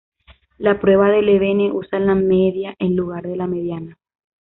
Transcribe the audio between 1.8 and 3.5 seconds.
la media en lugar de la